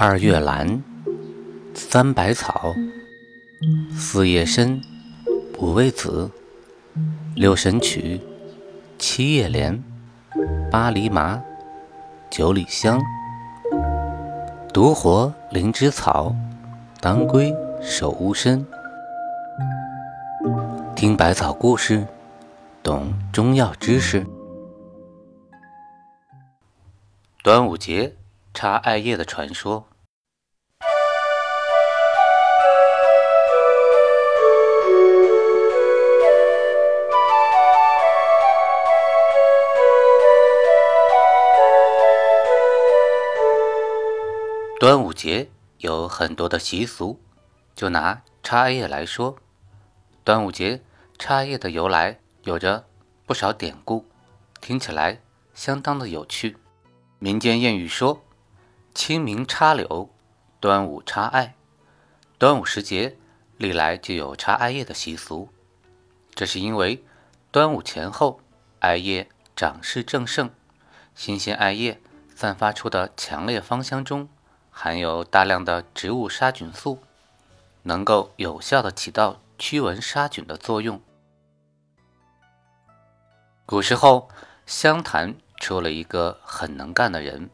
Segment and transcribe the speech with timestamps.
[0.00, 0.80] 二月兰，
[1.74, 2.72] 三百草，
[3.90, 4.80] 四叶参，
[5.58, 6.30] 五味子，
[7.34, 8.20] 六神曲，
[8.96, 9.82] 七叶莲，
[10.70, 11.42] 八厘麻，
[12.30, 13.00] 九里香，
[14.72, 16.32] 独活灵芝草，
[17.00, 17.52] 当归
[17.82, 18.64] 守乌参。
[20.94, 22.06] 听百草故事，
[22.84, 24.24] 懂中药知识。
[27.42, 28.14] 端午节。
[28.54, 29.87] 插艾叶的传说。
[44.88, 47.20] 端午节有很多的习俗，
[47.74, 49.36] 就拿插艾叶来说，
[50.24, 50.82] 端午节
[51.18, 52.86] 插叶的由来有着
[53.26, 54.06] 不少典故，
[54.62, 55.20] 听起来
[55.52, 56.56] 相当的有趣。
[57.18, 58.24] 民间谚语说。
[58.94, 60.08] 清明插柳，
[60.58, 61.54] 端午插艾。
[62.38, 63.18] 端午时节
[63.58, 65.50] 历来就有插艾叶的习俗，
[66.34, 67.04] 这是因为
[67.50, 68.40] 端午前后
[68.78, 70.48] 艾叶长势正盛，
[71.14, 72.00] 新鲜艾叶
[72.34, 74.30] 散发出的强烈芳香中
[74.80, 77.00] 含有大量的植物杀菌素，
[77.82, 81.00] 能够有效的起到驱蚊杀菌的作用。
[83.66, 84.28] 古时候
[84.66, 87.50] 湘潭出了一个很能干的人，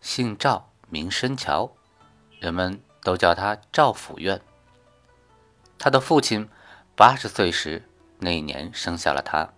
[0.00, 0.70] 姓赵。
[0.88, 1.72] 名申桥，
[2.38, 4.42] 人们都叫他赵府院。
[5.78, 6.48] 他的父亲
[6.94, 9.48] 八十岁时那一年生下了他。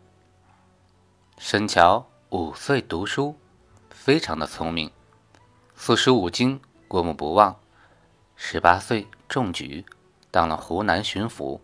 [1.38, 3.36] 申桥五岁读书，
[3.90, 4.92] 非常的聪明，
[5.74, 7.56] 四书五经过目不忘。
[8.36, 9.84] 十八岁中举，
[10.30, 11.60] 当了湖南巡抚。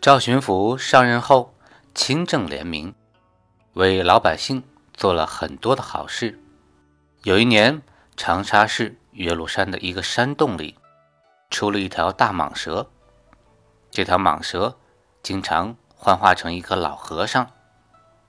[0.00, 1.54] 赵巡抚上任后，
[1.94, 2.94] 清正廉明，
[3.74, 6.38] 为老百姓做了很多的好事。
[7.22, 7.82] 有一年。
[8.16, 10.76] 长沙市岳麓山的一个山洞里，
[11.48, 12.90] 出了一条大蟒蛇。
[13.90, 14.76] 这条蟒蛇
[15.22, 17.50] 经常幻化成一个老和尚，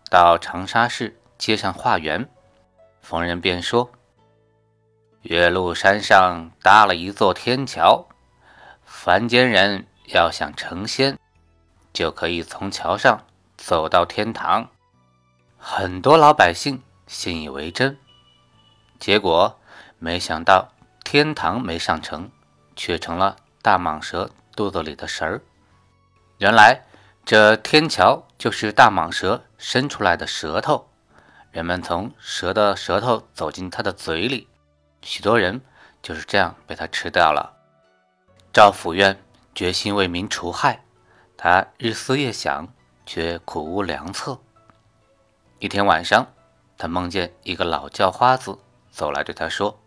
[0.09, 2.29] 到长沙市街上化缘。
[3.01, 3.91] 逢人便说
[5.23, 8.07] ：“岳麓山上搭了一座天桥，
[8.83, 11.17] 凡间人要想成仙，
[11.93, 13.25] 就可以从桥上
[13.57, 14.69] 走到天堂。”
[15.57, 17.97] 很多老百姓信以为真，
[18.99, 19.57] 结果。
[20.03, 20.73] 没想到
[21.03, 22.31] 天堂没上成，
[22.75, 25.39] 却成了大蟒蛇肚子里的食儿。
[26.39, 26.81] 原来
[27.23, 30.89] 这天桥就是大蟒蛇伸出来的舌头，
[31.51, 34.47] 人们从蛇的舌头走进它的嘴里，
[35.01, 35.61] 许多人
[36.01, 37.57] 就是这样被它吃掉了。
[38.53, 39.23] 赵府院
[39.55, 40.83] 决心为民除害，
[41.37, 42.67] 他日思夜想，
[43.05, 44.39] 却苦无良策。
[45.59, 46.27] 一天晚上，
[46.77, 48.57] 他梦见一个老叫花子
[48.91, 49.79] 走来，对他说。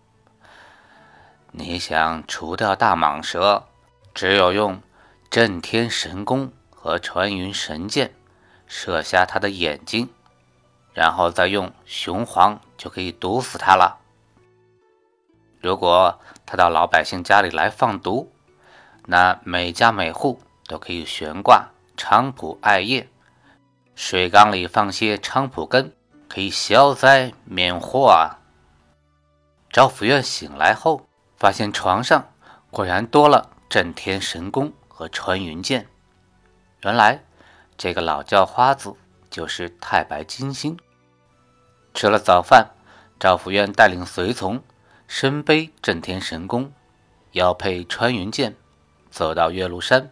[1.52, 3.66] 你想除掉大蟒蛇，
[4.12, 4.82] 只有用
[5.30, 8.14] 震天神功和穿云神箭
[8.66, 10.08] 射瞎他的眼睛，
[10.92, 14.00] 然后再用雄黄就可以毒死它了。
[15.64, 18.30] 如果他到老百姓家里来放毒，
[19.06, 23.08] 那每家每户都可以悬挂菖蒲艾叶，
[23.94, 25.92] 水缸里放些菖蒲根，
[26.28, 28.38] 可以消灾免祸啊。
[29.72, 31.06] 赵府院醒来后。
[31.36, 32.32] 发现床上
[32.70, 35.86] 果然多了震天神功和穿云箭，
[36.82, 37.22] 原来
[37.76, 38.94] 这个老叫花子
[39.28, 40.78] 就是太白金星。
[41.92, 42.70] 吃了早饭，
[43.20, 44.62] 赵府院带领随从
[45.06, 46.72] 身背震天神功，
[47.32, 48.56] 腰佩穿云箭，
[49.10, 50.10] 走到岳麓山，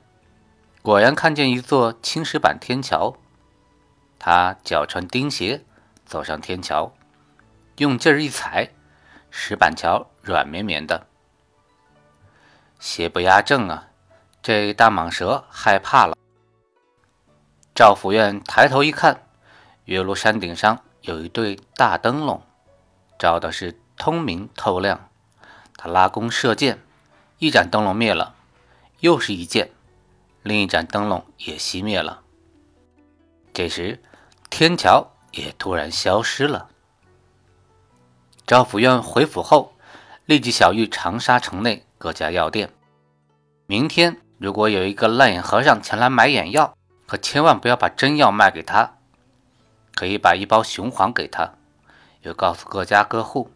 [0.82, 3.16] 果然看见一座青石板天桥。
[4.19, 5.64] 他脚穿钉鞋
[6.04, 6.94] 走上天桥，
[7.78, 8.70] 用劲儿一踩，
[9.31, 11.06] 石板桥软绵绵的。
[12.78, 13.88] 邪不压正啊！
[14.42, 16.16] 这大蟒蛇害怕了。
[17.75, 19.22] 赵府院抬头一看，
[19.84, 22.42] 岳麓山顶上有一对大灯笼，
[23.19, 25.08] 照的是通明透亮。
[25.76, 26.81] 他拉弓射箭，
[27.38, 28.34] 一盏灯笼灭了，
[28.99, 29.70] 又是一箭，
[30.43, 32.22] 另一盏灯笼也熄灭了。
[33.54, 34.02] 这时，
[34.50, 36.69] 天桥也突然消失了。
[38.44, 39.72] 赵府院回府后，
[40.26, 41.87] 立即小谕长沙城内。
[41.96, 42.72] 各家药店，
[43.66, 46.76] 明天如果有一个烂眼和尚前来买眼药，
[47.06, 48.96] 可千万不要把真药卖给他，
[49.94, 51.55] 可以把一包雄黄给他。
[52.22, 53.52] 又告诉各家各户，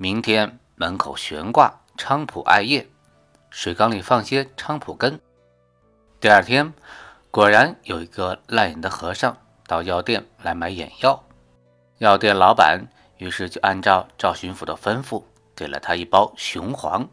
[0.00, 2.88] 明天门口悬挂菖蒲艾叶，
[3.50, 5.20] 水缸里放些菖蒲根。
[6.20, 6.72] 第二天，
[7.32, 9.36] 果然有一个烂眼的和尚
[9.66, 11.24] 到药店来买眼药，
[11.98, 12.86] 药店老板
[13.16, 15.24] 于是就按照赵巡抚的吩咐。
[15.56, 17.08] 给了他一包雄黄。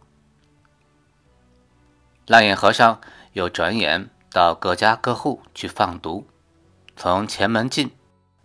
[2.28, 3.02] 烂眼和尚
[3.34, 6.28] 又转眼到各家各户去放毒，
[6.96, 7.92] 从前门进，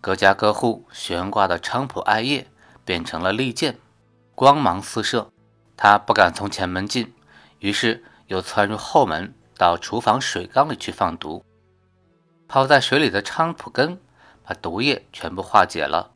[0.00, 2.46] 各家各户悬挂的菖蒲艾叶
[2.82, 3.78] 变成了利剑，
[4.40, 5.30] 光芒四射。
[5.76, 7.12] 他不敢从前门进，
[7.58, 11.44] 于是又窜入后门，到厨房水缸里去放毒。
[12.48, 14.00] 泡在水里的菖蒲根
[14.42, 16.12] 把毒液全部化解了。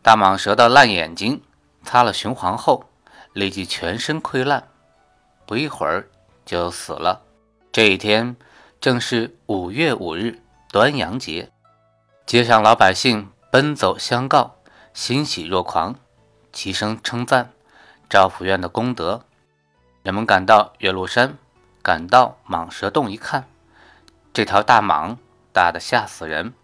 [0.00, 1.42] 大蟒蛇的烂眼睛
[1.82, 2.82] 擦了雄黄后，
[3.34, 4.68] 立即全身溃烂，
[5.44, 6.08] 不一会儿
[6.46, 7.20] 就死了。
[7.70, 8.34] 这一天
[8.80, 10.40] 正是五月五日，
[10.72, 11.52] 端阳节，
[12.24, 14.56] 街上老百姓奔走相告，
[14.94, 15.94] 欣喜若狂，
[16.52, 17.52] 齐声称赞
[18.08, 19.24] 赵府院的功德。
[20.02, 21.36] 人们赶到岳麓山，
[21.82, 23.48] 赶到蟒蛇洞一看，
[24.32, 25.16] 这条大蟒
[25.52, 26.54] 大的吓死人。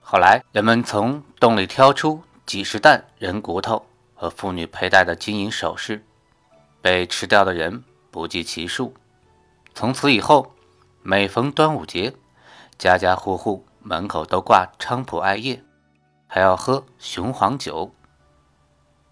[0.00, 2.22] 后来人们从洞里挑出。
[2.46, 6.02] 几十担人骨头和妇女佩戴的金银首饰，
[6.80, 8.94] 被吃掉的人不计其数。
[9.74, 10.54] 从此以后，
[11.02, 12.14] 每逢端午节，
[12.78, 15.62] 家家户户门口都挂菖蒲艾叶，
[16.26, 17.92] 还要喝雄黄酒。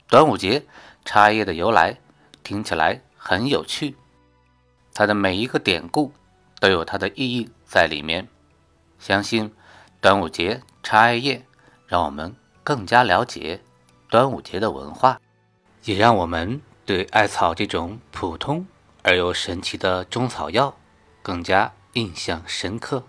[0.09, 0.65] 端午节
[1.05, 1.99] 插艾叶的由来
[2.43, 3.97] 听起来很有趣，
[4.95, 6.13] 它的每一个典故
[6.61, 8.29] 都有它的意义在里面。
[8.99, 9.53] 相信
[10.01, 11.45] 端午节插艾叶，
[11.87, 12.35] 让我们。
[12.67, 13.63] 更加了解
[14.11, 15.21] 端午节的文化，
[15.85, 18.67] 也让我们对艾草这种普通
[19.05, 20.77] 而又神奇的中草药
[21.23, 23.05] 更加印象深刻。